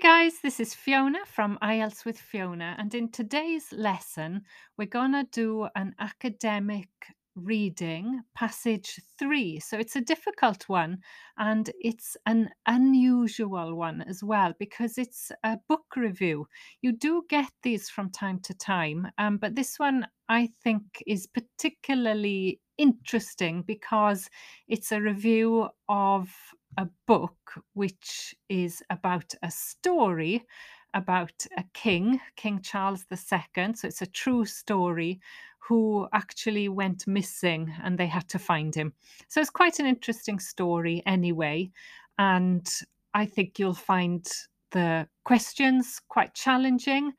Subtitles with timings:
[0.00, 4.42] Hi guys, this is Fiona from IELTS with Fiona, and in today's lesson,
[4.76, 6.88] we're going to do an academic
[7.34, 9.58] reading, passage three.
[9.58, 10.98] So it's a difficult one
[11.36, 16.46] and it's an unusual one as well because it's a book review.
[16.80, 21.26] You do get these from time to time, um, but this one I think is
[21.26, 24.30] particularly interesting because
[24.68, 26.32] it's a review of
[26.78, 27.36] a book
[27.74, 30.46] which is about a story
[30.94, 33.74] about a king, King Charles II.
[33.74, 35.20] So it's a true story
[35.58, 38.94] who actually went missing and they had to find him.
[39.28, 41.70] So it's quite an interesting story anyway.
[42.18, 42.66] And
[43.12, 44.26] I think you'll find
[44.70, 47.12] the questions quite challenging,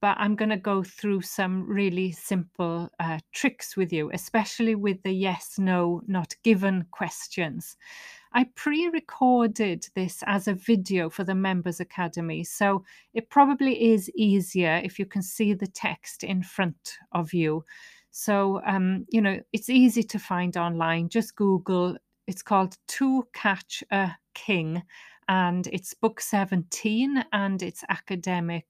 [0.00, 5.02] but I'm going to go through some really simple uh, tricks with you, especially with
[5.02, 7.76] the yes, no, not given questions.
[8.32, 14.10] I pre recorded this as a video for the Members Academy, so it probably is
[14.14, 17.64] easier if you can see the text in front of you.
[18.10, 21.08] So, um, you know, it's easy to find online.
[21.08, 24.82] Just Google, it's called To Catch a King,
[25.30, 28.66] and it's book 17 and it's academic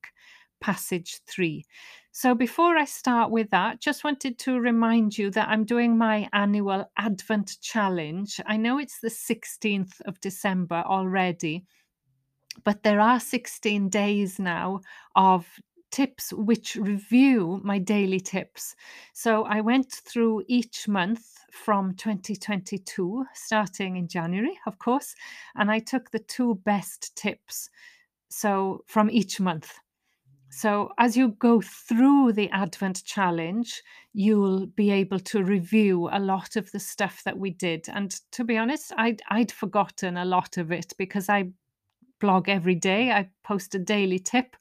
[0.60, 1.64] passage three.
[2.12, 6.28] So before I start with that, just wanted to remind you that I'm doing my
[6.32, 8.40] annual Advent challenge.
[8.46, 11.64] I know it's the 16th of December already,
[12.64, 14.80] but there are 16 days now
[15.14, 15.46] of
[15.90, 18.74] tips which review my daily tips.
[19.12, 25.14] So I went through each month from 2022, starting in January, of course,
[25.56, 27.70] and I took the two best tips.
[28.30, 29.78] So from each month.
[30.52, 36.56] So, as you go through the Advent challenge, you'll be able to review a lot
[36.56, 37.86] of the stuff that we did.
[37.88, 41.50] And to be honest, I'd, I'd forgotten a lot of it because I
[42.20, 43.12] blog every day.
[43.12, 44.56] I post a daily tip.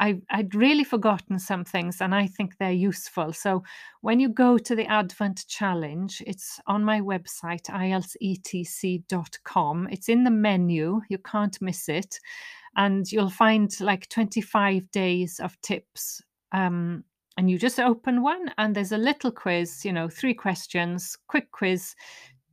[0.00, 3.32] I, I'd really forgotten some things and I think they're useful.
[3.32, 3.62] So
[4.00, 9.88] when you go to the Advent Challenge, it's on my website, ieltsetc.com.
[9.90, 12.18] It's in the menu, you can't miss it
[12.76, 16.22] and you'll find like 25 days of tips
[16.52, 17.04] um,
[17.36, 21.50] and you just open one and there's a little quiz you know three questions quick
[21.52, 21.94] quiz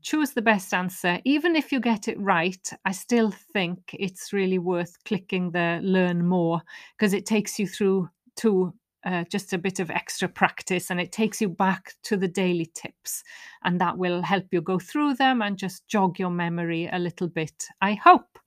[0.02, 1.20] choose the best answer.
[1.26, 6.26] Even if you get it right i still think it's really worth clicking the learn
[6.26, 6.62] more
[6.98, 8.74] because it takes you through to
[9.06, 12.70] uh, just a bit of extra practice and it takes you back to the daily
[12.74, 13.24] tips
[13.64, 17.28] and that will help you go through them and just jog your memory a little
[17.28, 18.38] bit i hope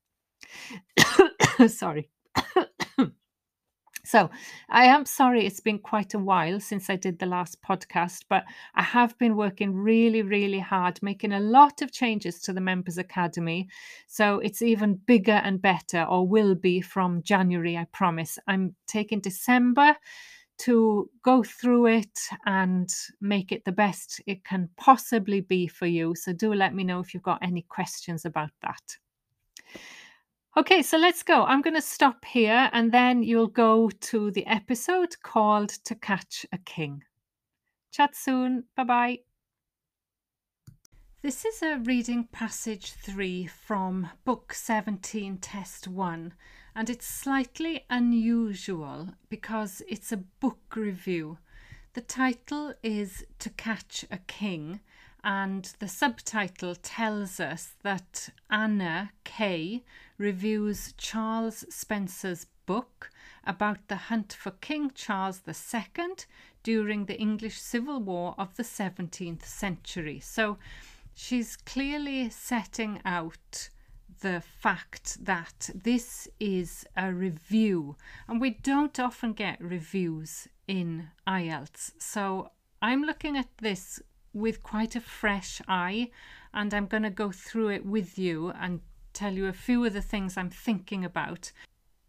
[1.69, 2.09] sorry.
[4.05, 4.31] so,
[4.69, 8.45] I am sorry it's been quite a while since I did the last podcast, but
[8.75, 12.99] I have been working really, really hard, making a lot of changes to the Members
[12.99, 13.69] Academy.
[14.07, 18.39] So, it's even bigger and better, or will be from January, I promise.
[18.47, 19.97] I'm taking December
[20.59, 22.89] to go through it and
[23.21, 26.15] make it the best it can possibly be for you.
[26.15, 28.99] So, do let me know if you've got any questions about that.
[30.55, 31.45] Okay, so let's go.
[31.45, 36.45] I'm going to stop here and then you'll go to the episode called To Catch
[36.53, 37.05] a King.
[37.91, 38.65] Chat soon.
[38.77, 39.19] Bye bye.
[41.23, 46.35] This is a reading passage 3 from Book 17, Test 1,
[46.77, 51.39] and it's slightly unusual because it's a book review.
[51.95, 54.81] The title is To Catch a King,
[55.25, 59.85] and the subtitle tells us that Anna Keay
[60.23, 63.11] reviews Charles Spencer's book
[63.45, 66.15] about the hunt for King Charles II
[66.63, 70.21] during the English Civil War of the 17th century.
[70.21, 70.59] So
[71.13, 73.69] she's clearly setting out
[74.21, 77.97] the fact that this is a review,
[78.29, 81.91] and we don't often get reviews in IELTS.
[81.99, 84.01] So I'm looking at this
[84.33, 86.11] with quite a fresh eye
[86.55, 88.81] and I'm going to go through it with you and
[89.13, 91.53] tell you a few of the things I'm thinking about.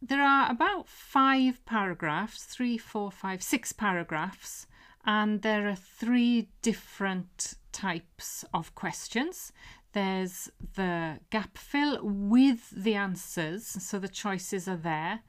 [0.01, 4.67] There are about five paragraphs three, four, five, six paragraphs,
[5.05, 9.51] and there are three different types of questions.
[9.93, 15.21] There's the gap fill with the answers, so the choices are there.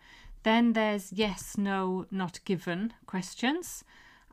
[0.42, 3.84] Then there's yes, no, not given questions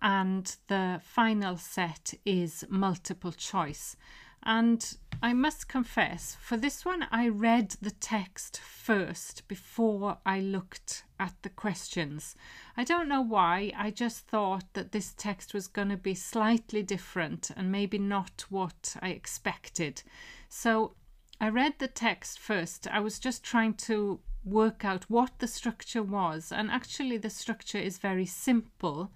[0.02, 3.96] and the final set is multiple choice.
[4.44, 11.04] And I must confess, for this one, I read the text first before I looked
[11.20, 12.36] at the questions.
[12.76, 16.82] I don't know why, I just thought that this text was going to be slightly
[16.82, 20.02] different and maybe not what I expected.
[20.50, 20.96] So
[21.40, 22.88] I read the text first.
[22.88, 26.52] I was just trying to work out what the structure was.
[26.52, 29.12] And actually, the structure is very simple.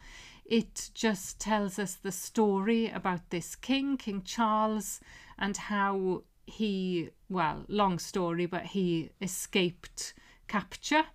[0.45, 5.01] It just tells us the story about this king, King Charles,
[5.39, 10.13] and how he, well, long story, but he escaped
[10.47, 11.06] capture.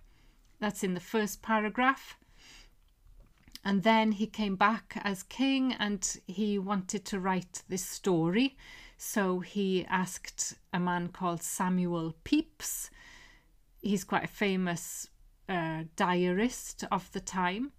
[0.59, 2.17] That's in the first paragraph.
[3.63, 8.57] And then he came back as king and he wanted to write this story.
[8.97, 12.89] So he asked a man called Samuel Pepys.
[13.81, 15.07] He's quite a famous
[15.47, 17.71] uh, diarist of the time.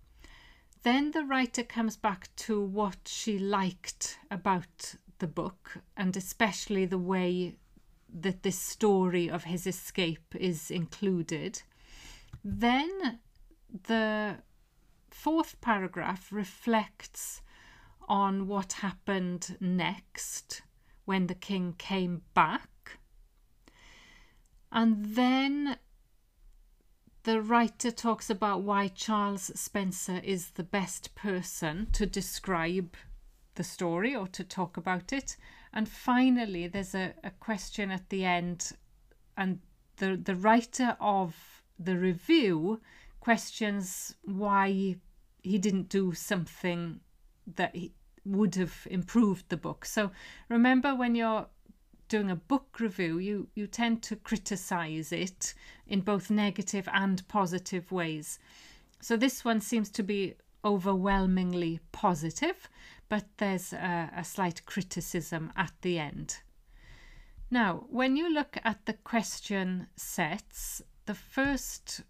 [0.82, 6.98] Then the writer comes back to what she liked about the book and especially the
[6.98, 7.54] way
[8.12, 11.62] that this story of his escape is included.
[12.44, 13.20] Then
[13.86, 14.38] the
[15.10, 17.42] fourth paragraph reflects
[18.08, 20.62] on what happened next
[21.04, 22.98] when the king came back.
[24.72, 25.78] And then
[27.24, 32.96] the writer talks about why Charles Spencer is the best person to describe
[33.54, 35.36] the story or to talk about it.
[35.72, 38.72] And finally, there's a, a question at the end,
[39.36, 39.60] and
[39.96, 42.80] the, the writer of the review
[43.20, 44.96] questions why
[45.42, 47.00] he didn't do something
[47.56, 47.92] that he
[48.24, 49.84] would have improved the book.
[49.84, 50.10] So
[50.48, 51.46] remember when you're
[52.12, 55.54] doing a book review, you, you tend to criticize it
[55.86, 58.38] in both negative and positive ways.
[59.00, 62.68] So this one seems to be overwhelmingly positive,
[63.08, 66.36] but there's a, a slight criticism at the end.
[67.50, 72.02] Now, when you look at the question sets, the first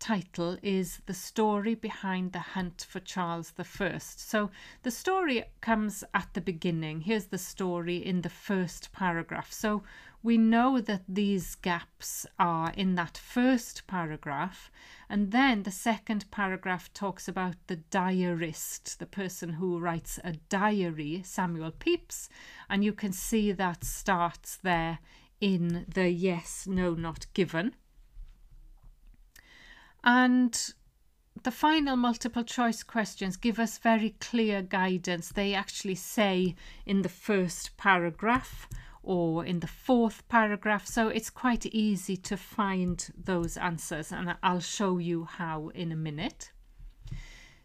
[0.00, 3.98] title is The Story Behind the Hunt for Charles I.
[3.98, 4.50] So
[4.82, 7.02] the story comes at the beginning.
[7.02, 9.52] Here's the story in the first paragraph.
[9.52, 9.82] So
[10.22, 14.70] we know that these gaps are in that first paragraph.
[15.10, 21.20] And then the second paragraph talks about the diarist, the person who writes a diary,
[21.24, 22.30] Samuel Pepys.
[22.70, 25.00] And you can see that starts there
[25.42, 27.74] in the yes, no, not given.
[30.02, 30.72] And
[31.42, 35.30] the final multiple choice questions give us very clear guidance.
[35.30, 36.54] They actually say
[36.84, 38.68] in the first paragraph
[39.02, 44.60] or in the fourth paragraph, so it's quite easy to find those answers, and I'll
[44.60, 46.52] show you how in a minute.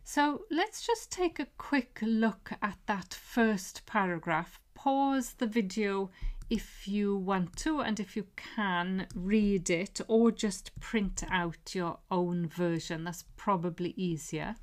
[0.04, 4.60] So let's just take a quick look at that first paragraph.
[4.76, 6.10] Pause the video
[6.50, 11.98] if you want to and if you can read it or just print out your
[12.12, 14.56] own version that's probably easier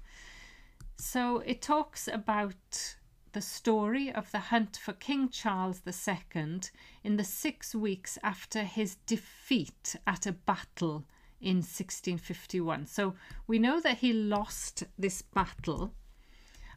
[0.96, 2.96] so it talks about
[3.32, 6.60] the story of the hunt for King Charles II
[7.02, 11.04] in the six weeks after his defeat at a battle
[11.40, 12.86] in 1651.
[12.86, 13.14] So
[13.46, 15.94] we know that he lost this battle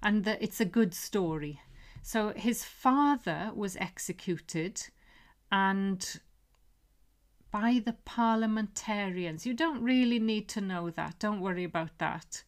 [0.01, 1.59] and that it's a good story.
[2.01, 4.87] So his father was executed
[5.55, 6.19] and
[7.49, 9.45] by the parliamentarians.
[9.45, 12.43] You don't really need to know that, don't worry about that.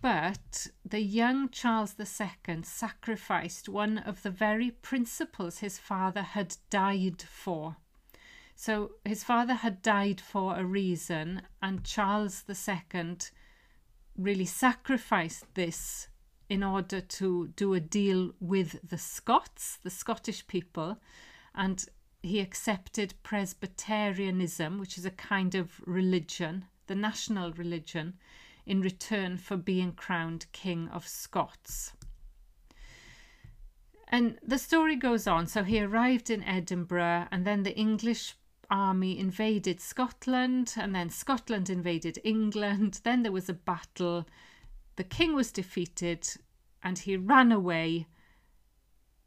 [0.00, 7.20] But the young Charles II sacrificed one of the very principles his father had died
[7.20, 7.76] for.
[8.56, 13.16] So his father had died for a reason, and Charles II
[14.16, 16.08] really sacrificed this
[16.48, 20.98] in order to do a deal with the Scots, the Scottish people,
[21.54, 21.84] and
[22.22, 28.14] he accepted Presbyterianism, which is a kind of religion, the national religion,
[28.66, 31.92] in return for being crowned King of Scots.
[34.08, 35.46] And the story goes on.
[35.46, 38.34] So he arrived in Edinburgh, and then the English
[38.70, 43.00] army invaded Scotland, and then Scotland invaded England.
[43.04, 44.26] Then there was a battle.
[44.96, 46.26] The king was defeated,
[46.82, 48.06] and he ran away.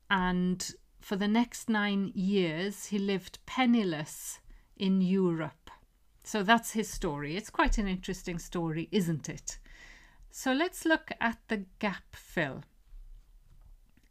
[0.10, 0.70] And
[1.02, 4.40] for the next nine years, he lived penniless
[4.78, 5.70] in Europe.
[6.24, 7.36] So that's his story.
[7.36, 9.58] It's quite an interesting story, isn't it?
[10.30, 12.64] So let's look at the gap fill.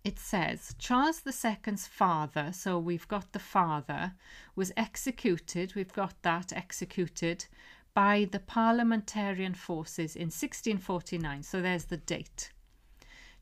[0.03, 4.15] It says Charles II's father, so we've got the father,
[4.57, 7.47] was executed, we've got that executed
[7.95, 11.43] by the parliamentarian forces in 1649.
[11.43, 12.51] So there's the date.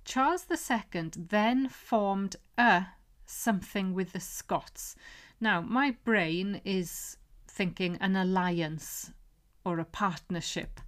[0.04, 2.86] Charles II then formed a
[3.30, 4.96] something with the Scots.
[5.40, 7.16] Now, my brain is
[7.46, 9.12] thinking an alliance
[9.64, 10.80] or a partnership.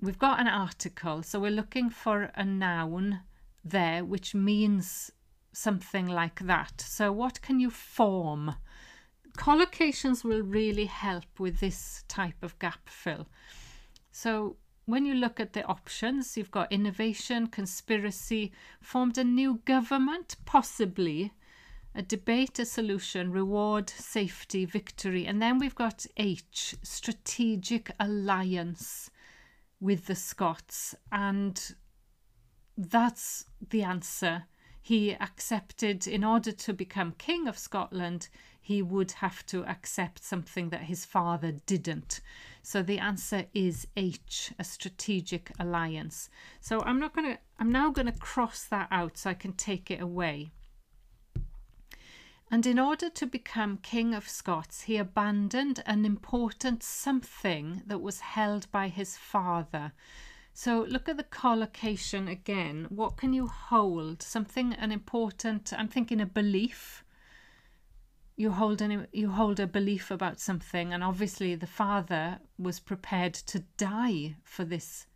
[0.00, 3.20] We've got an article, so we're looking for a noun
[3.64, 5.12] there which means
[5.52, 6.80] something like that.
[6.80, 8.56] So, what can you form
[9.36, 13.26] collocations will really help with this type of gap fill.
[14.10, 20.36] So when you look at the options, you've got innovation, conspiracy, formed a new government,
[20.44, 21.32] possibly,
[21.94, 25.26] a debate, a solution, reward, safety, victory.
[25.26, 29.10] And then we've got H, strategic alliance
[29.80, 30.94] with the Scots.
[31.12, 31.74] And
[32.76, 34.44] that's the answer.
[34.80, 38.28] He accepted, in order to become King of Scotland,
[38.60, 42.20] he would have to accept something that his father didn't.
[42.62, 46.30] So the answer is H, a strategic alliance.
[46.60, 49.52] So I'm not going to, I'm now going to cross that out so I can
[49.52, 50.52] take it away.
[52.50, 58.20] And in order to become King of Scots, he abandoned an important something that was
[58.20, 59.92] held by his father.
[60.52, 62.86] So look at the collocation again.
[62.90, 64.22] What can you hold?
[64.22, 67.02] Something, an important, I'm thinking a belief
[68.36, 73.34] you hold an you hold a belief about something and obviously the father was prepared
[73.34, 75.06] to die for this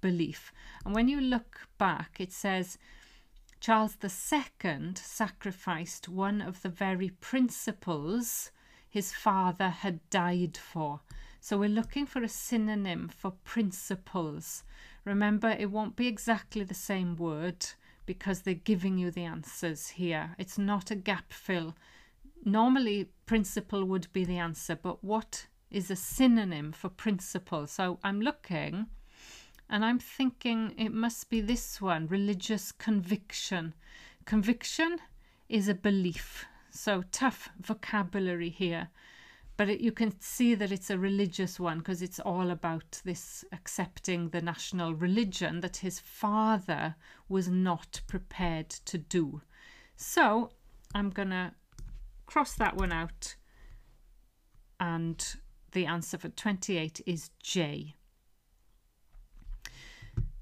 [0.00, 0.52] belief.
[0.84, 2.78] And when you look back it says
[3.60, 8.50] Charles II sacrificed one of the very principles
[8.88, 11.00] his father had died for.
[11.40, 14.64] So we're looking for a synonym for principles.
[15.04, 17.66] Remember it won't be exactly the same word
[18.06, 20.34] because they're giving you the answers here.
[20.38, 21.74] It's not a gap fill
[22.46, 27.66] normally principle would be the answer, but what is a synonym for principle?
[27.66, 28.86] So I'm looking
[29.68, 33.74] and I'm thinking it must be this one religious conviction.
[34.24, 34.98] Conviction
[35.48, 36.46] is a belief.
[36.70, 38.88] So tough vocabulary here.
[39.56, 43.44] But it, you can see that it's a religious one because it's all about this
[43.52, 46.96] accepting the national religion that his father
[47.28, 49.42] was not prepared to do.
[49.96, 50.50] So
[50.94, 51.52] I'm going to
[52.34, 53.36] cross that one out
[54.80, 55.36] and
[55.70, 57.94] the answer for 28 is J.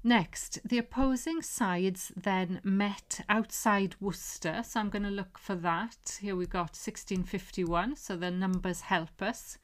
[0.03, 4.63] Next, the opposing sides then met outside Worcester.
[4.63, 6.17] So I'm going to look for that.
[6.19, 9.59] Here we've got 1651, so the numbers help us.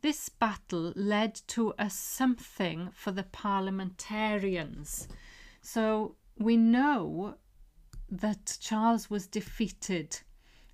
[0.00, 5.06] This battle led to a something for the parliamentarians.
[5.62, 7.36] So we know
[8.10, 10.22] that Charles was defeated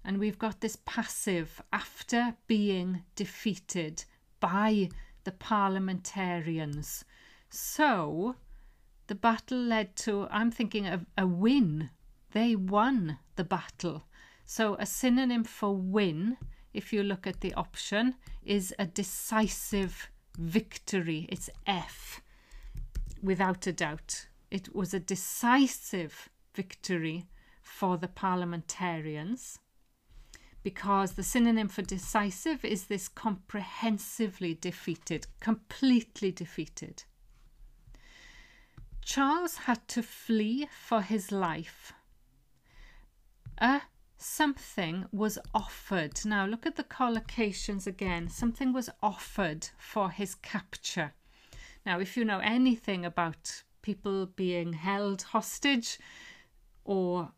[0.04, 4.04] and we've got this passive after being defeated
[4.38, 4.90] by
[5.24, 7.04] the parliamentarians.
[7.48, 8.36] So
[9.06, 11.90] the battle led to, I'm thinking of a win.
[12.32, 14.04] They won the battle.
[14.44, 16.36] So a synonym for win,
[16.74, 21.26] if you look at the option, is a decisive victory.
[21.30, 22.20] It's F,
[23.22, 24.26] without a doubt.
[24.50, 27.26] It was a decisive victory
[27.62, 29.58] for the parliamentarians
[30.64, 37.04] because the synonym for decisive is this comprehensively defeated, completely defeated.
[39.04, 41.92] Charles had to flee for his life.
[43.58, 43.82] A
[44.16, 46.24] something was offered.
[46.24, 48.30] Now look at the collocations again.
[48.30, 51.12] Something was offered for his capture.
[51.84, 55.98] Now, if you know anything about people being held hostage
[56.84, 57.32] or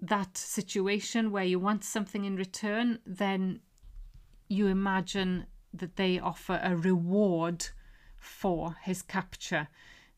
[0.00, 3.60] that situation where you want something in return, then
[4.48, 7.68] you imagine that they offer a reward
[8.18, 9.68] for his capture.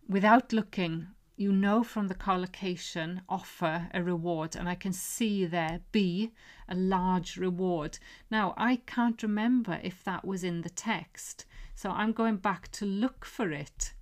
[0.09, 5.81] Without looking, you know from the collocation, offer a reward, and I can see there
[5.91, 6.33] be
[6.69, 7.99] a large reward.
[8.31, 12.87] Now, I can't remember if that was in the text, so I'm going back to
[12.87, 13.95] look for it.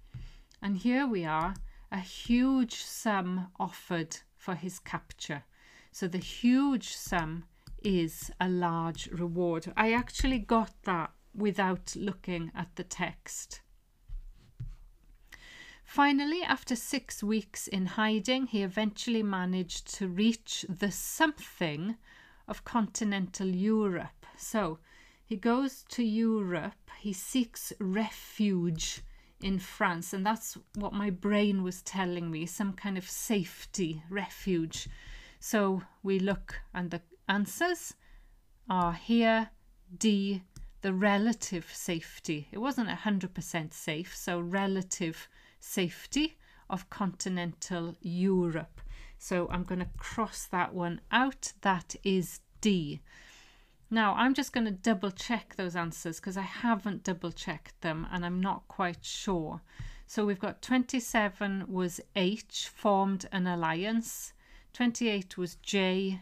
[0.60, 1.54] And here we are
[1.90, 5.44] a huge sum offered for his capture.
[5.92, 7.44] So the huge sum
[7.82, 9.72] is a large reward.
[9.76, 13.60] I actually got that without looking at the text.
[15.84, 21.96] Finally, after six weeks in hiding, he eventually managed to reach the something
[22.46, 24.24] of continental Europe.
[24.36, 24.78] So
[25.24, 29.00] he goes to Europe, he seeks refuge
[29.42, 34.88] in France, and that's what my brain was telling me some kind of safety, refuge.
[35.40, 37.94] So we look and the answers
[38.68, 39.50] are here
[39.96, 40.42] D,
[40.82, 42.48] the relative safety.
[42.52, 45.28] It wasn't 100% safe, so relative
[45.58, 46.36] safety
[46.68, 48.80] of continental Europe.
[49.18, 51.52] So I'm going to cross that one out.
[51.62, 53.00] That is D.
[53.90, 58.06] Now I'm just going to double check those answers because I haven't double checked them
[58.12, 59.62] and I'm not quite sure.
[60.06, 64.32] So we've got 27 was H, formed an alliance.
[64.72, 66.20] 28 was J,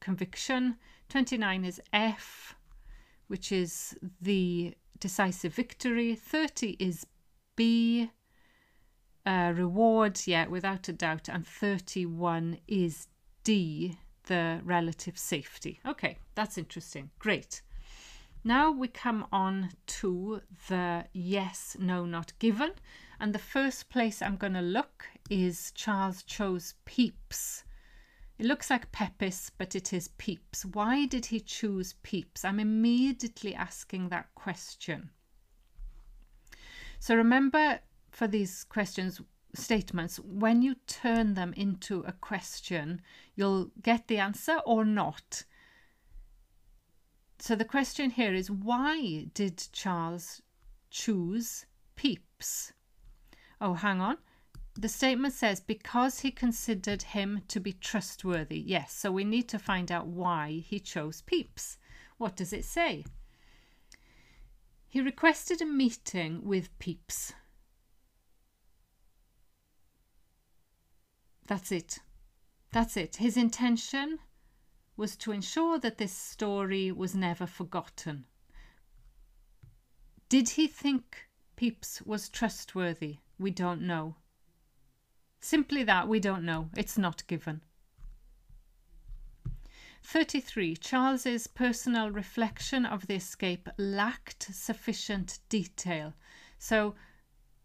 [0.00, 0.76] conviction.
[1.08, 2.54] 29 is F,
[3.26, 6.14] which is the decisive victory.
[6.14, 7.06] 30 is
[7.56, 8.10] B,
[9.26, 11.28] uh, reward, yeah, without a doubt.
[11.28, 13.08] And 31 is
[13.44, 15.80] D, the relative safety.
[15.86, 17.10] Okay, that's interesting.
[17.18, 17.62] Great.
[18.44, 22.72] Now we come on to the yes, no, not given.
[23.20, 27.64] And the first place I'm going to look is Charles chose Pepys.
[28.38, 30.64] It looks like Pepys, but it is Pepys.
[30.64, 32.44] Why did he choose Pepys?
[32.44, 35.10] I'm immediately asking that question.
[37.00, 37.80] So remember
[38.10, 39.20] for these questions,
[39.54, 43.02] statements, when you turn them into a question,
[43.34, 45.44] you'll get the answer or not.
[47.40, 50.42] So the question here is why did Charles
[50.90, 51.66] choose
[51.96, 52.72] Pepys?
[53.60, 54.18] Oh, hang on.
[54.80, 58.60] The statement says because he considered him to be trustworthy.
[58.60, 61.78] Yes, so we need to find out why he chose Pepys.
[62.16, 63.04] What does it say?
[64.88, 67.32] He requested a meeting with Pepys.
[71.46, 71.98] That's it.
[72.70, 73.16] That's it.
[73.16, 74.20] His intention
[74.96, 78.26] was to ensure that this story was never forgotten.
[80.28, 83.18] Did he think Pepys was trustworthy?
[83.40, 84.14] We don't know.
[85.40, 86.70] Simply that, we don't know.
[86.76, 87.60] It's not given.
[90.04, 90.76] 33.
[90.76, 96.14] Charles's personal reflection of the escape lacked sufficient detail.
[96.58, 96.94] So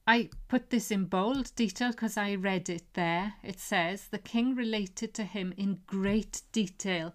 [0.06, 3.36] I put this in bold detail because I read it there.
[3.42, 7.13] It says the king related to him in great detail.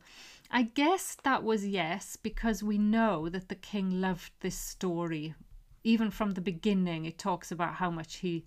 [0.51, 5.35] I guess that was yes, because we know that the king loved this story.
[5.85, 8.47] Even from the beginning, it talks about how much he,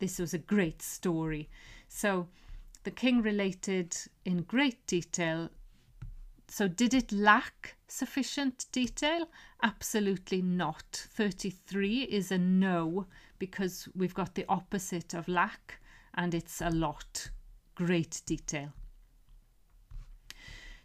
[0.00, 1.48] this was a great story.
[1.88, 2.26] So
[2.82, 5.50] the king related in great detail.
[6.48, 9.28] So, did it lack sufficient detail?
[9.62, 11.06] Absolutely not.
[11.12, 13.06] 33 is a no
[13.38, 15.80] because we've got the opposite of lack
[16.14, 17.30] and it's a lot.
[17.76, 18.72] Great detail.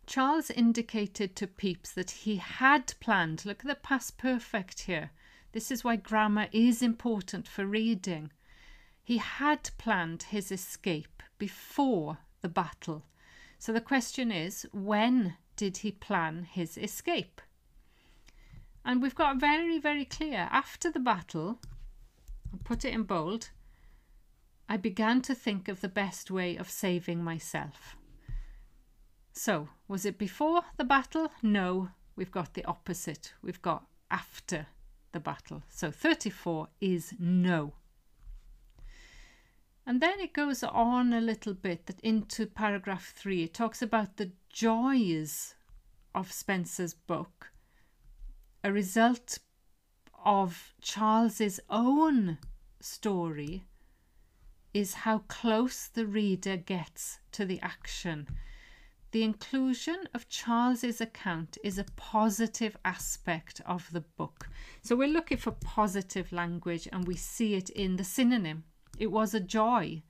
[0.06, 5.10] Charles indicated to Pepys that he had planned, look at the past perfect here.
[5.52, 8.32] This is why grammar is important for reading.
[9.06, 13.06] He had planned his escape before the battle.
[13.60, 17.40] So the question is when did he plan his escape?
[18.84, 21.60] And we've got very, very clear after the battle,
[22.52, 23.52] I'll put it in bold.
[24.68, 27.96] I began to think of the best way of saving myself.
[29.34, 31.32] So, was it before the battle?
[31.44, 33.34] No, we've got the opposite.
[33.44, 34.66] We've got after
[35.12, 35.62] the battle.
[35.70, 37.74] So 34 is no.
[39.88, 43.44] And then it goes on a little bit that into paragraph 3.
[43.44, 45.56] It talks about the joys
[46.16, 47.52] of Spencer's book,
[48.64, 49.38] a result
[50.24, 52.40] of Charles's own
[52.80, 53.66] story
[54.74, 58.28] is how close the reader gets to the action.
[59.12, 64.50] The inclusion of Charles's account is a positive aspect of the book.
[64.82, 68.64] So we're looking for positive language and we see it in the synonym.
[68.98, 70.04] It was a joy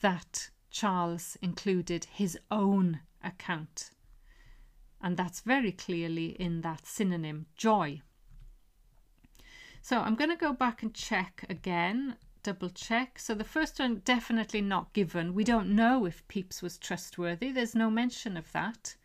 [0.00, 3.90] that Charles included his own account.
[5.00, 8.02] And that's very clearly in that synonym, joy.
[9.82, 13.18] So I'm going to go back and check again, double check.
[13.18, 15.34] So the first one definitely not given.
[15.34, 17.50] We don't know if Pepys was trustworthy.
[17.50, 18.96] There's no mention of that.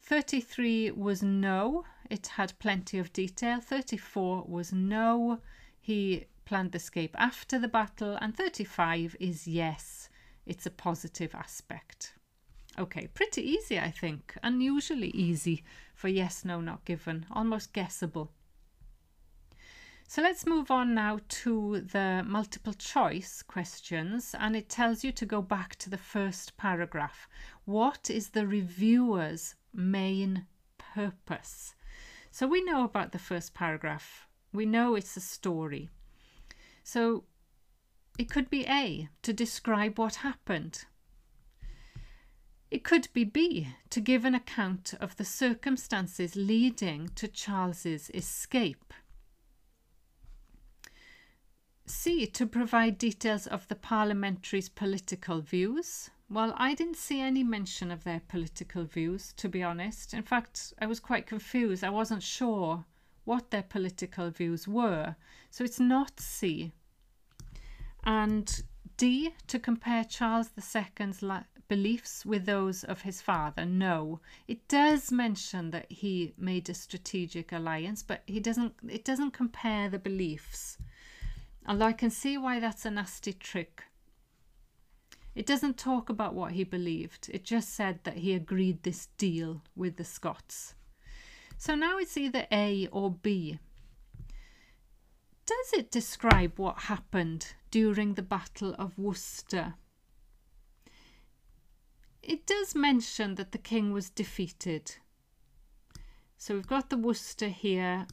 [0.00, 1.84] 33 was no.
[2.08, 3.60] It had plenty of detail.
[3.60, 5.40] 34 was no.
[5.78, 8.16] He planned the escape after the battle.
[8.22, 10.08] And 35 is yes.
[10.46, 12.14] It's a positive aspect.
[12.78, 14.34] Okay, pretty easy, I think.
[14.42, 15.62] Unusually easy
[15.94, 17.26] for yes, no, not given.
[17.30, 18.32] Almost guessable.
[20.06, 25.26] So let's move on now to the multiple choice questions and it tells you to
[25.26, 27.28] go back to the first paragraph.
[27.66, 30.46] What is the reviewer's main
[30.78, 31.74] purpose?
[32.30, 34.26] So we know about the first paragraph.
[34.50, 35.90] We know it's a story.
[36.88, 37.24] So
[38.18, 40.86] it could be A, to describe what happened.
[42.70, 48.94] It could be B, to give an account of the circumstances leading to Charles's escape.
[51.84, 52.26] C.
[52.26, 56.08] To provide details of the parliamentary's political views.
[56.30, 60.14] Well, I didn't see any mention of their political views, to be honest.
[60.14, 61.84] In fact, I was quite confused.
[61.84, 62.86] I wasn't sure
[63.28, 65.14] what their political views were.
[65.50, 66.72] So it's not C.
[68.02, 68.62] And
[68.96, 71.22] D, to compare Charles II's
[71.68, 73.66] beliefs with those of his father?
[73.66, 74.20] No.
[74.46, 79.90] It does mention that he made a strategic alliance, but he doesn't it doesn't compare
[79.90, 80.78] the beliefs.
[81.66, 83.84] Although I can see why that's a nasty trick.
[85.34, 87.28] It doesn't talk about what he believed.
[87.30, 90.74] It just said that he agreed this deal with the Scots.
[91.58, 93.58] So now it's either A or B.
[95.44, 99.74] Does it describe what happened during the Battle of Worcester?
[102.22, 104.96] It does mention that the king was defeated.
[106.36, 108.06] So we've got the Worcester here.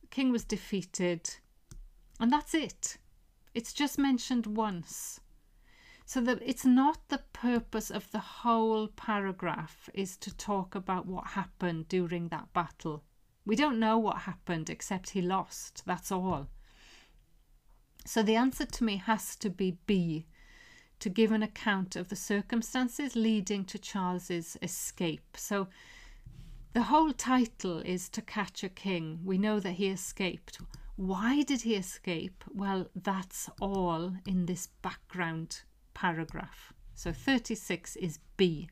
[0.00, 1.28] The king was defeated.
[2.18, 2.96] And that's it.
[3.54, 5.20] It's just mentioned once.
[6.08, 11.26] So that it's not the purpose of the whole paragraph is to talk about what
[11.26, 13.04] happened during that battle.
[13.44, 15.82] We don't know what happened except he lost.
[15.84, 16.48] That's all.
[18.06, 20.24] So the answer to me has to be B,
[21.00, 25.36] to give an account of the circumstances leading to Charles's escape.
[25.36, 25.68] So
[26.72, 29.20] the whole title is To Catch a King.
[29.26, 30.58] We know that he escaped.
[30.96, 32.44] Why did he escape?
[32.50, 35.64] Well, that's all in this background
[35.98, 36.72] paragraph.
[36.94, 38.68] So 36 is B.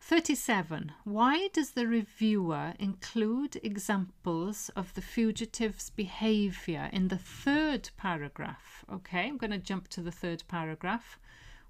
[0.00, 0.92] 37.
[1.04, 8.86] Why does the reviewer include examples of the fugitive's behaviour in the third paragraph?
[8.90, 11.18] Okay, I'm going to jump to the third paragraph.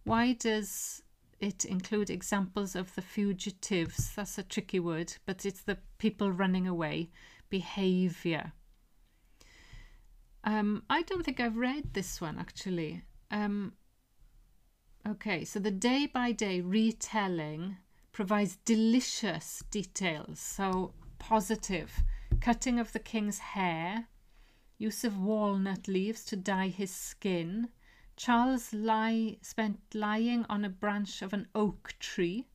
[0.05, 1.03] Why does
[1.41, 4.15] it include examples of the fugitives?
[4.15, 7.11] That's a tricky word, but it's the people running away.
[7.51, 8.53] Behaviour.
[10.45, 13.03] Um, I don't think I've read this one actually.
[13.33, 13.73] Um,
[15.09, 17.79] okay, so the day by day retelling
[18.13, 20.39] provides delicious details.
[20.39, 22.03] So, positive
[22.43, 24.09] cutting of the king's hair,
[24.77, 27.71] use of walnut leaves to dye his skin.
[28.17, 32.49] Charles lie, spent lying on a branch of an oak tree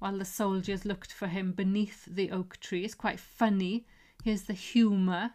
[0.00, 2.84] while the soldiers looked for him beneath the oak tree.
[2.84, 3.86] It's quite funny.
[4.22, 5.30] Here's the humour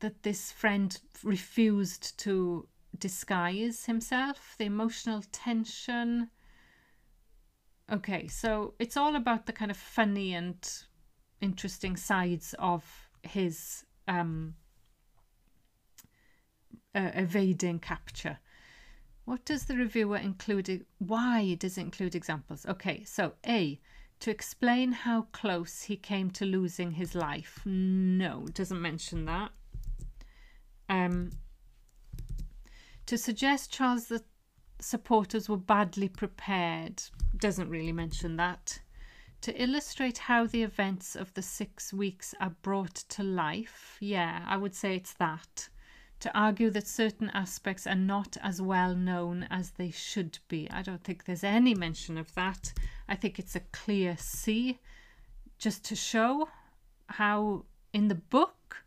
[0.00, 6.30] that this friend refused to disguise himself, the emotional tension,
[7.90, 10.56] Okay, so it's all about the kind of funny and
[11.40, 12.84] interesting sides of
[13.22, 14.54] his um,
[16.94, 18.38] uh, evading capture.
[19.24, 20.84] What does the reviewer include?
[20.98, 22.66] Why does it include examples?
[22.66, 23.80] Okay, so A,
[24.20, 27.60] to explain how close he came to losing his life.
[27.64, 29.52] No, doesn't mention that.
[30.88, 31.30] Um,
[33.06, 34.22] to suggest Charles the
[34.80, 37.02] supporters were badly prepared.
[37.36, 38.80] Doesn't really mention that.
[39.42, 44.56] To illustrate how the events of the six weeks are brought to life, yeah, I
[44.56, 45.68] would say it's that.
[46.20, 50.68] To argue that certain aspects are not as well known as they should be.
[50.70, 52.72] I don't think there's any mention of that.
[53.08, 54.78] I think it's a clear C,
[55.58, 56.48] just to show
[57.08, 58.84] how in the book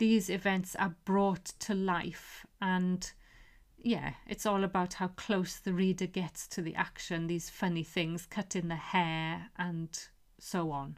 [0.00, 3.12] these events are brought to life and
[3.76, 8.24] yeah, it's all about how close the reader gets to the action, these funny things,
[8.24, 10.08] cutting the hair, and
[10.38, 10.96] so on.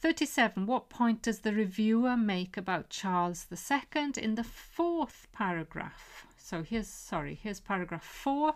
[0.00, 0.66] 37.
[0.66, 6.26] What point does the reviewer make about Charles II in the fourth paragraph?
[6.36, 8.54] So here's, sorry, here's paragraph 4.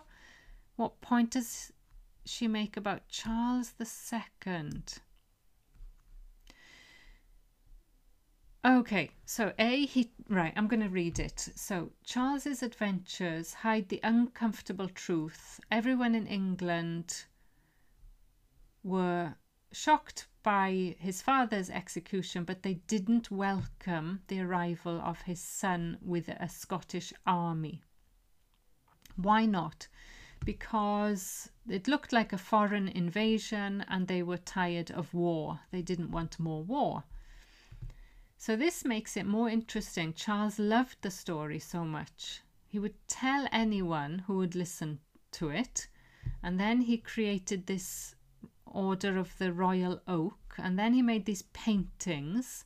[0.75, 1.71] What point does
[2.25, 4.81] she make about Charles II?
[8.65, 11.49] Okay, so A, he, right, I'm going to read it.
[11.53, 15.59] So, Charles's adventures hide the uncomfortable truth.
[15.69, 17.25] Everyone in England
[18.81, 19.35] were
[19.73, 26.29] shocked by his father's execution, but they didn't welcome the arrival of his son with
[26.29, 27.83] a Scottish army.
[29.17, 29.89] Why not?
[30.45, 35.59] Because it looked like a foreign invasion and they were tired of war.
[35.71, 37.03] They didn't want more war.
[38.45, 40.13] So this makes it more interesting.
[40.13, 42.41] Charles loved the story so much.
[42.67, 44.99] He would tell anyone who would listen
[45.39, 45.87] to it.
[46.43, 48.15] And then he created this
[48.65, 50.55] Order of the Royal Oak.
[50.57, 52.65] And then he made these paintings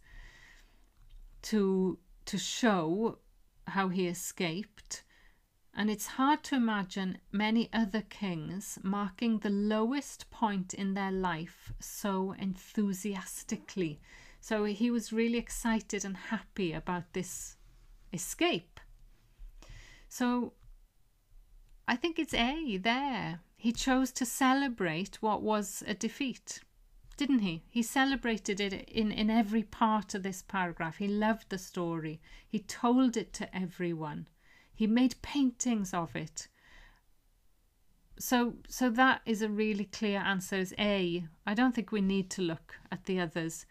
[1.43, 3.19] to, to show
[3.67, 5.03] how he escaped.
[5.75, 11.71] And it's hard to imagine many other kings marking the lowest point in their life
[11.79, 13.99] so enthusiastically.
[14.47, 17.57] So he was really excited and happy about this
[18.13, 18.79] escape.
[20.07, 20.53] So
[21.86, 23.41] I think it's A there.
[23.57, 26.62] He chose to celebrate what was a defeat,
[27.17, 27.65] didn't he?
[27.69, 30.95] He celebrated it in, in every part of this paragraph.
[30.95, 34.29] He loved the story, he told it to everyone.
[34.73, 36.47] He made paintings of it.
[38.17, 40.55] So, so that is a really clear answer.
[40.55, 41.27] Is A.
[41.45, 43.65] I don't think we need to look at the others.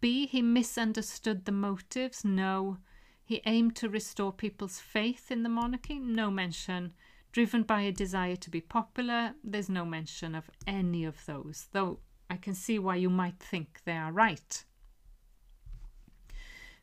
[0.00, 0.26] B.
[0.26, 2.24] He misunderstood the motives.
[2.24, 2.78] No.
[3.24, 5.98] He aimed to restore people's faith in the monarchy.
[5.98, 6.92] No mention.
[7.32, 9.34] Driven by a desire to be popular.
[9.42, 11.68] There's no mention of any of those.
[11.72, 14.64] Though I can see why you might think they are right.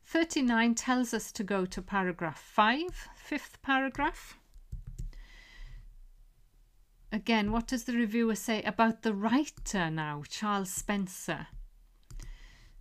[0.06, 4.38] 39 tells us to go to paragraph 5, fifth paragraph.
[7.10, 11.46] Again, what does the reviewer say about the writer now, Charles Spencer?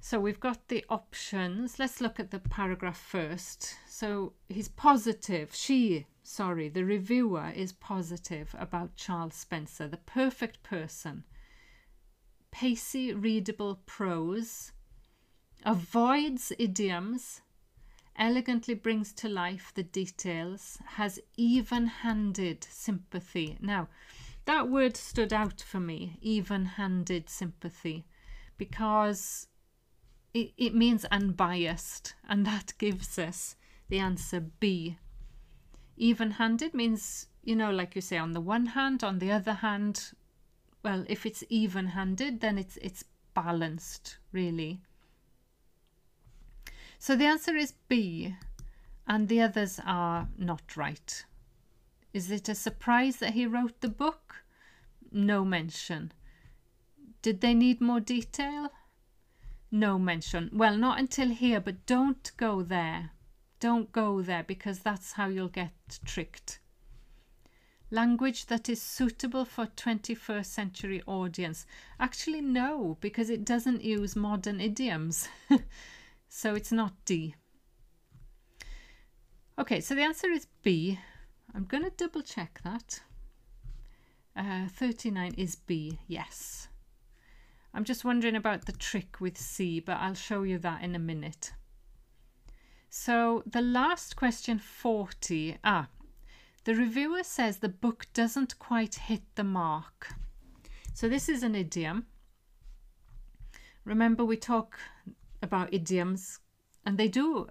[0.05, 1.79] So we've got the options.
[1.79, 3.77] Let's look at the paragraph first.
[3.87, 5.55] So he's positive.
[5.55, 11.23] She, sorry, the reviewer is positive about Charles Spencer, the perfect person.
[12.51, 14.73] Pacey, readable prose,
[15.65, 17.39] avoids idioms,
[18.17, 23.57] elegantly brings to life the details, has even handed sympathy.
[23.61, 23.87] Now,
[24.43, 28.05] that word stood out for me, even handed sympathy,
[28.57, 29.47] because
[30.33, 33.55] it, it means unbiased, and that gives us
[33.89, 34.97] the answer B.
[35.95, 39.53] Even handed means, you know, like you say, on the one hand, on the other
[39.53, 40.11] hand,
[40.83, 44.81] well, if it's even handed, then it's it's balanced, really.
[46.97, 48.35] So the answer is B,
[49.07, 51.25] and the others are not right.
[52.13, 54.43] Is it a surprise that he wrote the book?
[55.11, 56.11] No mention.
[57.21, 58.71] Did they need more detail?
[59.73, 60.51] No mention.
[60.53, 63.09] Well, not until here, but don't go there.
[63.59, 65.73] Don't go there because that's how you'll get
[66.05, 66.59] tricked.
[67.89, 71.65] Language that is suitable for 21st century audience.
[71.99, 75.27] Actually, no, because it doesn't use modern idioms.
[76.35, 77.35] So it's not D.
[79.59, 80.99] Okay, so the answer is B.
[81.53, 83.01] I'm going to double check that.
[84.35, 86.69] Uh, 39 is B, yes.
[87.73, 90.99] I'm just wondering about the trick with C, but I'll show you that in a
[90.99, 91.53] minute.
[92.89, 95.57] So the last question, 40.
[95.63, 95.87] Ah,
[96.65, 100.13] the reviewer says the book doesn't quite hit the mark.
[100.93, 102.05] So this is an idiom.
[103.83, 104.77] Remember we talk
[105.41, 106.39] about idioms,
[106.85, 107.47] and they do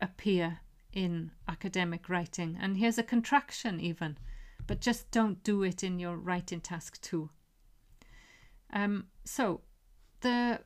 [0.00, 0.58] appear
[0.92, 2.58] in academic writing.
[2.60, 4.18] And here's a contraction, even,
[4.66, 7.30] but just don't do it in your writing task too.
[8.72, 9.60] Um, so
[10.20, 10.60] the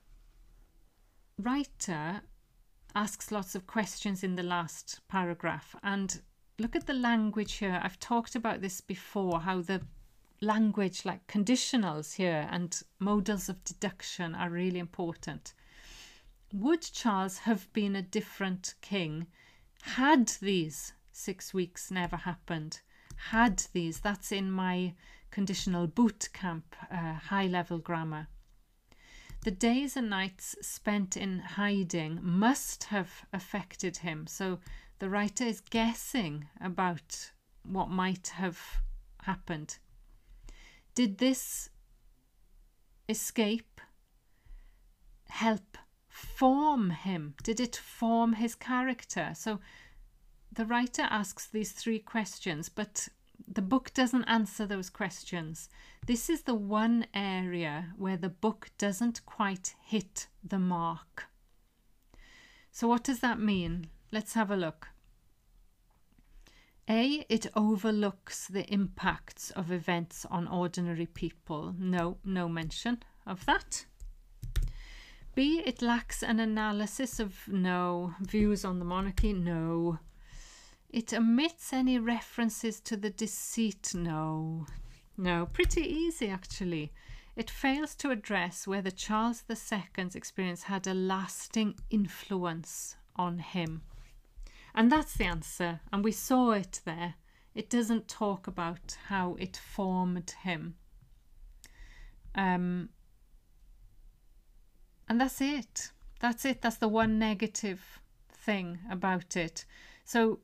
[1.38, 2.22] writer
[2.94, 6.22] asks lots of questions in the last paragraph and
[6.59, 9.81] look at the language here i've talked about this before how the
[10.40, 15.55] language like conditionals here and modals of deduction are really important
[16.53, 19.27] would Charles have been a different king
[19.83, 22.81] had these six weeks never happened?
[23.16, 24.94] Had these, that's in my
[25.31, 28.29] conditional boot camp uh, high level grammar.
[29.45, 34.27] The days and nights spent in hiding must have affected him.
[34.27, 34.59] So
[35.01, 38.59] the writer is guessing about what might have
[39.25, 39.77] happened.
[40.95, 41.69] Did this
[43.07, 43.83] escape
[45.29, 45.77] help
[46.09, 47.35] form him?
[47.43, 49.33] Did it form his character?
[49.35, 49.61] So
[50.51, 53.09] the writer asks these three questions, but
[53.47, 55.68] the book doesn't answer those questions.
[56.07, 61.27] This is the one area where the book doesn't quite hit the mark.
[62.70, 63.88] So, what does that mean?
[64.11, 64.88] Let's have a look.
[66.88, 71.75] A, it overlooks the impacts of events on ordinary people.
[71.79, 73.87] No, no mention of that.
[75.35, 78.14] B, it lacks an analysis of no.
[78.20, 79.99] Views on the monarchy, no.
[80.95, 84.65] It omits any references to the deceit, no.
[85.17, 86.93] No, pretty easy actually.
[87.35, 93.83] It fails to address whether Charles II's experience had a lasting influence on him.
[94.73, 97.15] And that's the answer, and we saw it there.
[97.57, 100.77] It doesn't talk about how it formed him.
[102.37, 102.91] Um,
[105.09, 105.91] and that's it.
[106.21, 106.63] That's it.
[106.63, 107.99] That's the one negative
[108.33, 109.65] thing about it.
[110.05, 110.39] So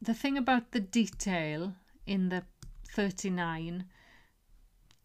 [0.00, 1.74] the thing about the detail
[2.06, 2.44] in the
[2.88, 3.84] 39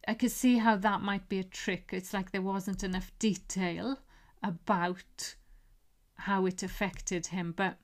[0.07, 1.89] I could see how that might be a trick.
[1.91, 3.97] It's like there wasn't enough detail
[4.43, 5.35] about
[6.15, 7.77] how it affected him, but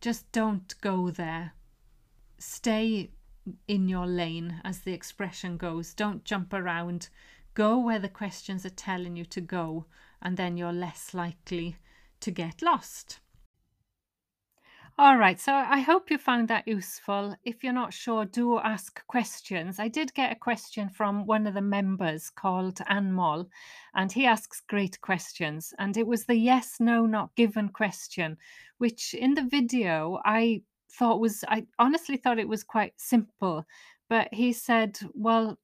[0.00, 1.54] just don't go there.
[2.38, 3.10] Stay
[3.66, 5.94] in your lane, as the expression goes.
[5.94, 7.08] Don't jump around.
[7.54, 9.86] Go where the questions are telling you to go
[10.20, 11.76] and then you're less likely
[12.20, 13.20] to get lost.
[14.98, 17.36] All right, so I hope you found that useful.
[17.44, 19.78] If you're not sure, do ask questions.
[19.78, 23.46] I did get a question from one of the members called Anmol,
[23.94, 25.74] and he asks great questions.
[25.78, 28.38] And it was the yes, no, not given question,
[28.78, 33.66] which in the video I thought was, I honestly thought it was quite simple.
[34.08, 35.58] But he said, well,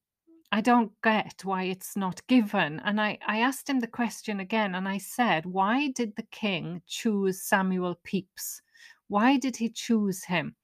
[0.50, 2.80] I don't get why it's not given.
[2.80, 6.82] And I, I asked him the question again and I said, Why did the king
[6.86, 8.60] choose Samuel Pepys?
[9.12, 10.56] Why did he choose him?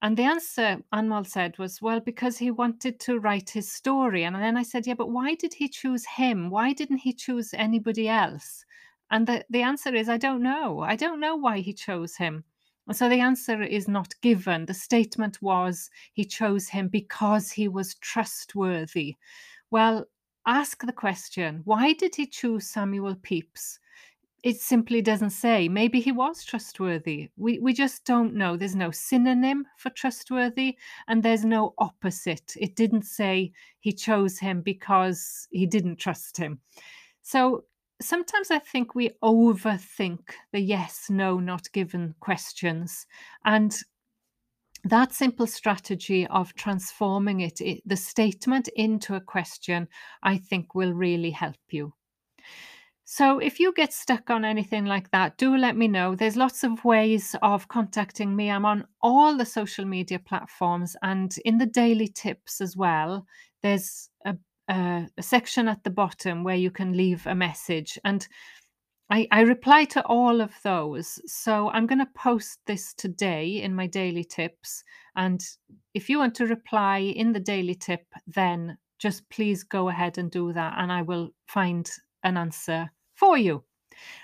[0.00, 4.24] And the answer Anmol said was, well, because he wanted to write his story.
[4.24, 6.48] And then I said, yeah, but why did he choose him?
[6.48, 8.64] Why didn't he choose anybody else?
[9.10, 10.80] And the, the answer is, I don't know.
[10.80, 12.44] I don't know why he chose him.
[12.92, 14.64] So the answer is not given.
[14.64, 19.16] The statement was he chose him because he was trustworthy.
[19.70, 20.06] Well,
[20.46, 23.79] ask the question why did he choose Samuel Pepys?
[24.42, 25.68] It simply doesn't say.
[25.68, 27.28] Maybe he was trustworthy.
[27.36, 28.56] We we just don't know.
[28.56, 32.54] There's no synonym for trustworthy and there's no opposite.
[32.56, 36.60] It didn't say he chose him because he didn't trust him.
[37.22, 37.64] So
[38.00, 40.20] sometimes I think we overthink
[40.52, 43.06] the yes, no, not given questions.
[43.44, 43.76] And
[44.84, 49.86] that simple strategy of transforming it, it the statement into a question,
[50.22, 51.92] I think will really help you.
[53.12, 56.14] So, if you get stuck on anything like that, do let me know.
[56.14, 58.52] There's lots of ways of contacting me.
[58.52, 63.26] I'm on all the social media platforms and in the daily tips as well.
[63.64, 64.36] There's a,
[64.68, 68.28] a, a section at the bottom where you can leave a message, and
[69.10, 71.20] I, I reply to all of those.
[71.26, 74.84] So, I'm going to post this today in my daily tips.
[75.16, 75.44] And
[75.94, 80.30] if you want to reply in the daily tip, then just please go ahead and
[80.30, 81.90] do that, and I will find
[82.22, 82.88] an answer
[83.20, 83.62] for you.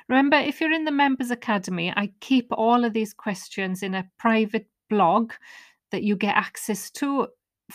[0.09, 4.09] Remember, if you're in the Members Academy, I keep all of these questions in a
[4.19, 5.33] private blog
[5.93, 7.29] that you get access to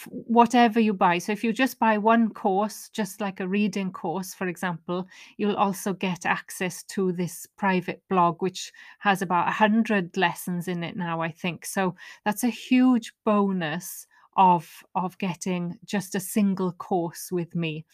[0.07, 1.17] whatever you buy.
[1.17, 5.05] So if you just buy one course, just like a reading course, for example,
[5.37, 10.95] you'll also get access to this private blog, which has about 100 lessons in it
[10.95, 11.65] now, I think.
[11.65, 14.07] So that's a huge bonus
[14.37, 17.85] of of getting just a single course with me.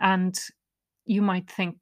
[0.00, 0.38] And
[1.04, 1.76] you might think,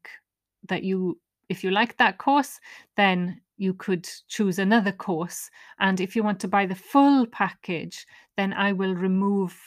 [0.67, 1.19] that you
[1.49, 2.59] if you like that course,
[2.95, 5.49] then you could choose another course.
[5.79, 9.59] And if you want to buy the full package, then I will remove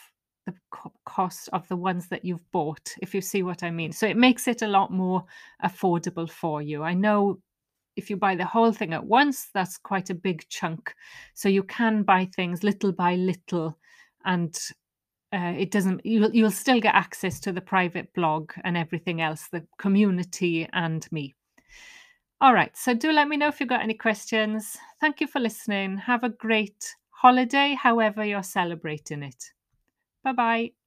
[0.47, 3.93] the co- cost of the ones that you've bought, if you see what I mean.
[3.93, 5.25] So it makes it a lot more
[5.63, 6.83] affordable for you.
[6.83, 7.41] I know
[7.97, 10.95] if you buy the whole thing at once, that's quite a big chunk.
[11.35, 13.79] So you can buy things little by little
[14.25, 14.59] and
[15.35, 19.49] uh, it doesn't you'll, you'll still get access to the private blog and everything else
[19.51, 21.35] the community and me.
[22.40, 24.77] All right so do let me know if you've got any questions.
[25.01, 25.99] Thank you for listening.
[25.99, 29.53] Have a great holiday however you're celebrating it.
[30.23, 30.84] Bye bye